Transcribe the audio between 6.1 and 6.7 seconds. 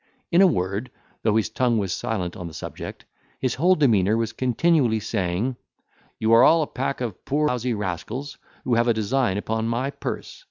"You are all a